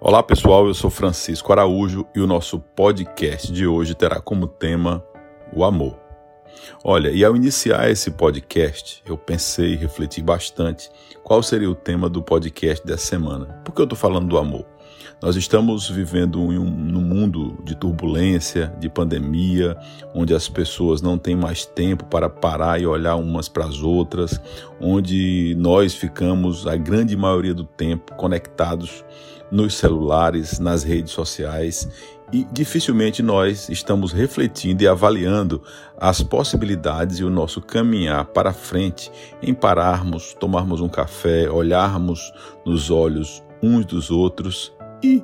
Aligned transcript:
Olá 0.00 0.22
pessoal, 0.22 0.68
eu 0.68 0.74
sou 0.74 0.90
Francisco 0.90 1.50
Araújo 1.50 2.06
e 2.14 2.20
o 2.20 2.26
nosso 2.26 2.60
podcast 2.60 3.52
de 3.52 3.66
hoje 3.66 3.96
terá 3.96 4.20
como 4.20 4.46
tema 4.46 5.04
o 5.52 5.64
amor. 5.64 6.07
Olha, 6.84 7.10
e 7.10 7.24
ao 7.24 7.34
iniciar 7.34 7.90
esse 7.90 8.10
podcast, 8.10 9.02
eu 9.06 9.16
pensei 9.16 9.72
e 9.72 9.76
refleti 9.76 10.22
bastante 10.22 10.90
qual 11.22 11.42
seria 11.42 11.70
o 11.70 11.74
tema 11.74 12.08
do 12.08 12.22
podcast 12.22 12.86
dessa 12.86 13.06
semana. 13.06 13.46
Por 13.64 13.74
que 13.74 13.80
eu 13.80 13.84
estou 13.84 13.98
falando 13.98 14.28
do 14.28 14.38
amor? 14.38 14.64
Nós 15.20 15.34
estamos 15.34 15.90
vivendo 15.90 16.38
em 16.52 16.58
um, 16.58 16.70
num 16.70 17.00
mundo 17.00 17.58
de 17.64 17.74
turbulência, 17.74 18.72
de 18.78 18.88
pandemia, 18.88 19.76
onde 20.14 20.32
as 20.32 20.48
pessoas 20.48 21.02
não 21.02 21.18
têm 21.18 21.34
mais 21.34 21.66
tempo 21.66 22.04
para 22.04 22.28
parar 22.28 22.80
e 22.80 22.86
olhar 22.86 23.16
umas 23.16 23.48
para 23.48 23.64
as 23.64 23.82
outras, 23.82 24.40
onde 24.80 25.56
nós 25.58 25.92
ficamos 25.92 26.68
a 26.68 26.76
grande 26.76 27.16
maioria 27.16 27.52
do 27.52 27.64
tempo 27.64 28.14
conectados 28.14 29.04
nos 29.50 29.74
celulares, 29.74 30.60
nas 30.60 30.84
redes 30.84 31.12
sociais 31.12 31.88
e 32.32 32.46
dificilmente 32.52 33.22
nós 33.22 33.68
estamos 33.68 34.12
refletindo 34.12 34.82
e 34.82 34.88
avaliando 34.88 35.62
as 35.98 36.22
possibilidades 36.22 37.18
e 37.18 37.24
o 37.24 37.30
nosso 37.30 37.60
caminhar 37.60 38.26
para 38.26 38.52
frente 38.52 39.10
em 39.42 39.54
pararmos, 39.54 40.34
tomarmos 40.34 40.80
um 40.80 40.88
café, 40.88 41.50
olharmos 41.50 42.32
nos 42.64 42.90
olhos 42.90 43.42
uns 43.62 43.86
dos 43.86 44.10
outros 44.10 44.72
e 45.02 45.22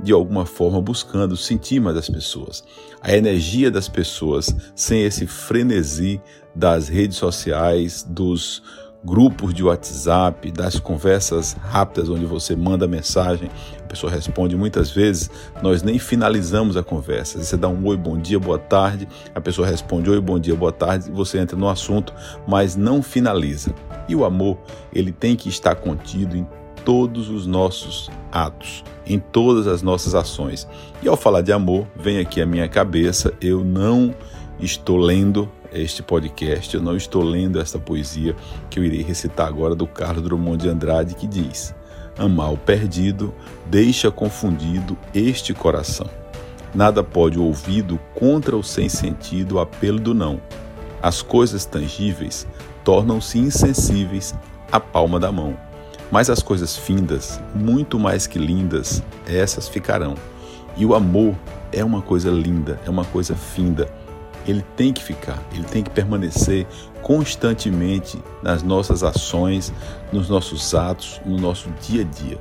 de 0.00 0.12
alguma 0.12 0.44
forma 0.44 0.80
buscando 0.82 1.36
sentir 1.36 1.80
mais 1.80 1.96
as 1.96 2.08
pessoas. 2.08 2.64
A 3.00 3.14
energia 3.14 3.70
das 3.70 3.88
pessoas 3.88 4.54
sem 4.74 5.02
esse 5.02 5.26
frenesi 5.26 6.20
das 6.54 6.88
redes 6.88 7.16
sociais, 7.16 8.04
dos 8.08 8.62
grupos 9.04 9.52
de 9.52 9.62
WhatsApp, 9.62 10.50
das 10.50 10.78
conversas 10.80 11.54
rápidas 11.60 12.08
onde 12.08 12.24
você 12.24 12.56
manda 12.56 12.88
mensagem, 12.88 13.50
a 13.78 13.86
pessoa 13.86 14.10
responde 14.10 14.56
muitas 14.56 14.90
vezes, 14.90 15.30
nós 15.62 15.82
nem 15.82 15.98
finalizamos 15.98 16.76
a 16.76 16.82
conversa. 16.82 17.42
Você 17.42 17.56
dá 17.56 17.68
um 17.68 17.86
oi, 17.86 17.96
bom 17.96 18.18
dia, 18.18 18.40
boa 18.40 18.58
tarde, 18.58 19.06
a 19.34 19.40
pessoa 19.40 19.68
responde 19.68 20.08
oi, 20.08 20.20
bom 20.20 20.38
dia, 20.38 20.54
boa 20.54 20.72
tarde, 20.72 21.10
você 21.10 21.38
entra 21.38 21.56
no 21.56 21.68
assunto, 21.68 22.14
mas 22.48 22.76
não 22.76 23.02
finaliza. 23.02 23.74
E 24.08 24.16
o 24.16 24.24
amor, 24.24 24.58
ele 24.92 25.12
tem 25.12 25.36
que 25.36 25.50
estar 25.50 25.74
contido 25.74 26.36
em 26.36 26.46
todos 26.82 27.28
os 27.28 27.46
nossos 27.46 28.10
atos, 28.32 28.82
em 29.06 29.18
todas 29.18 29.66
as 29.66 29.82
nossas 29.82 30.14
ações. 30.14 30.66
E 31.02 31.08
ao 31.08 31.16
falar 31.16 31.42
de 31.42 31.52
amor, 31.52 31.86
vem 31.94 32.18
aqui 32.18 32.40
à 32.40 32.46
minha 32.46 32.68
cabeça, 32.68 33.32
eu 33.40 33.62
não 33.62 34.14
estou 34.58 34.96
lendo 34.96 35.48
este 35.74 36.02
podcast, 36.02 36.74
eu 36.74 36.82
não 36.82 36.96
estou 36.96 37.22
lendo 37.22 37.60
esta 37.60 37.78
poesia 37.78 38.36
que 38.70 38.78
eu 38.78 38.84
irei 38.84 39.02
recitar 39.02 39.48
agora 39.48 39.74
do 39.74 39.86
Carlos 39.86 40.22
Drummond 40.22 40.62
de 40.62 40.68
Andrade, 40.68 41.14
que 41.14 41.26
diz: 41.26 41.74
Amar 42.16 42.52
o 42.52 42.56
perdido 42.56 43.34
deixa 43.66 44.10
confundido 44.10 44.96
este 45.12 45.52
coração. 45.52 46.08
Nada 46.74 47.02
pode 47.02 47.38
o 47.38 47.44
ouvido 47.44 47.98
contra 48.14 48.56
o 48.56 48.62
sem 48.62 48.88
sentido 48.88 49.58
apelo 49.58 49.98
do 49.98 50.14
não. 50.14 50.40
As 51.02 51.22
coisas 51.22 51.64
tangíveis 51.64 52.46
tornam-se 52.82 53.38
insensíveis 53.38 54.34
à 54.70 54.80
palma 54.80 55.20
da 55.20 55.30
mão. 55.30 55.56
Mas 56.10 56.30
as 56.30 56.42
coisas 56.42 56.76
findas, 56.76 57.40
muito 57.54 57.98
mais 57.98 58.26
que 58.26 58.38
lindas, 58.38 59.02
essas 59.26 59.68
ficarão. 59.68 60.14
E 60.76 60.84
o 60.84 60.94
amor 60.94 61.34
é 61.72 61.84
uma 61.84 62.02
coisa 62.02 62.30
linda, 62.30 62.78
é 62.86 62.90
uma 62.90 63.04
coisa 63.04 63.34
finda 63.34 63.88
ele 64.46 64.64
tem 64.76 64.92
que 64.92 65.02
ficar, 65.02 65.42
ele 65.52 65.64
tem 65.64 65.82
que 65.82 65.90
permanecer 65.90 66.66
constantemente 67.02 68.18
nas 68.42 68.62
nossas 68.62 69.02
ações, 69.02 69.72
nos 70.12 70.28
nossos 70.28 70.74
atos, 70.74 71.20
no 71.24 71.36
nosso 71.36 71.68
dia 71.80 72.02
a 72.02 72.04
dia. 72.04 72.38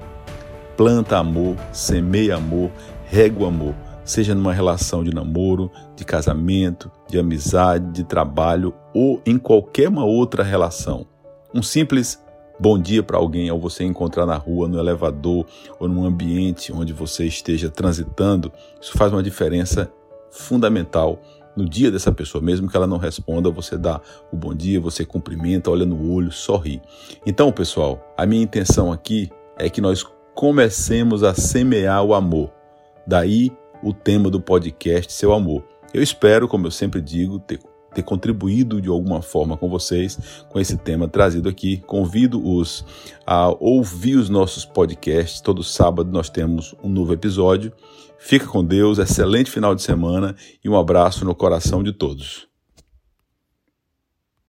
Planta 0.78 1.18
amor, 1.18 1.56
semeia 1.72 2.36
amor, 2.36 2.72
rega 3.06 3.44
o 3.44 3.46
amor, 3.46 3.76
seja 4.04 4.34
numa 4.34 4.54
relação 4.54 5.04
de 5.04 5.14
namoro, 5.14 5.70
de 5.96 6.04
casamento, 6.04 6.92
de 7.08 7.20
amizade, 7.20 7.92
de 7.92 8.04
trabalho 8.04 8.74
ou 8.94 9.22
em 9.26 9.38
qualquer 9.38 9.90
uma 9.90 10.06
outra 10.06 10.44
relação. 10.44 11.06
Um 11.54 11.62
simples 11.62 12.22
bom 12.60 12.80
dia 12.80 13.04
para 13.04 13.18
alguém 13.18 13.50
ao 13.50 13.60
você 13.60 13.84
encontrar 13.84 14.26
na 14.26 14.36
rua, 14.36 14.68
no 14.68 14.80
elevador 14.80 15.46
ou 15.80 15.88
num 15.88 16.06
ambiente 16.06 16.72
onde 16.72 16.94
você 16.94 17.26
esteja 17.26 17.70
transitando, 17.70 18.52
isso 18.82 18.98
faz 18.98 19.12
uma 19.12 19.24
diferença 19.24 19.92
fundamental 20.32 21.20
no 21.56 21.68
dia 21.68 21.92
dessa 21.92 22.12
pessoa, 22.12 22.44
mesmo 22.44 22.70
que 22.70 22.76
ela 22.76 22.88
não 22.88 22.98
responda, 22.98 23.50
você 23.50 23.78
dá 23.78 24.02
o 24.32 24.36
bom 24.36 24.54
dia, 24.54 24.80
você 24.80 25.06
cumprimenta, 25.06 25.70
olha 25.70 25.86
no 25.86 26.12
olho, 26.12 26.32
sorri. 26.32 26.82
Então, 27.26 27.52
pessoal, 27.52 28.14
a 28.18 28.26
minha 28.26 28.44
intenção 28.44 28.92
aqui 28.92 29.30
é 29.58 29.70
que 29.70 29.82
nós 29.82 30.06
comecemos 30.34 31.24
a 31.24 31.34
semear 31.34 32.04
o 32.04 32.14
amor. 32.14 32.52
Daí 33.06 33.52
o 33.84 33.94
tema 33.94 34.30
do 34.30 34.40
podcast, 34.40 35.12
seu 35.12 35.34
amor. 35.34 35.64
Eu 35.94 36.02
espero, 36.02 36.48
como 36.48 36.66
eu 36.66 36.72
sempre 36.72 37.02
digo, 37.02 37.38
ter 37.38 37.60
ter 37.94 38.04
contribuído 38.04 38.82
de 38.82 38.90
alguma 38.90 39.22
forma 39.22 39.56
com 39.56 39.70
vocês 39.70 40.18
com 40.50 40.60
esse 40.60 40.78
tema 40.78 41.08
trazido 41.08 41.50
aqui. 41.50 41.78
Convido-os 41.86 42.86
a 43.26 43.50
ouvir 43.60 44.16
os 44.16 44.30
nossos 44.30 44.66
podcasts. 44.66 45.42
Todo 45.42 45.64
sábado 45.64 46.12
nós 46.12 46.30
temos 46.30 46.76
um 46.84 46.90
novo 46.90 47.14
episódio. 47.14 47.72
Fica 48.18 48.48
com 48.48 48.64
Deus, 48.64 49.00
excelente 49.00 49.52
final 49.52 49.76
de 49.76 49.82
semana 49.82 50.36
e 50.64 50.70
um 50.70 50.78
abraço 50.78 51.26
no 51.26 51.36
coração 51.36 51.84
de 51.84 51.92
todos. 51.92 52.53